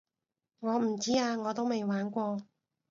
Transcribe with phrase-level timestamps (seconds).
[0.61, 2.43] 我唔知啊我都未玩過